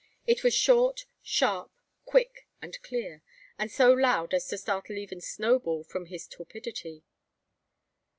It 0.25 0.43
was 0.43 0.55
short, 0.55 1.05
sharp, 1.21 1.71
quick, 2.05 2.47
and 2.59 2.81
clear; 2.81 3.21
and 3.59 3.69
so 3.71 3.91
loud 3.93 4.33
as 4.33 4.47
to 4.47 4.57
startle 4.57 4.97
even 4.97 5.21
Snowball 5.21 5.83
from 5.83 6.07
his 6.07 6.25
torpidity. 6.27 7.03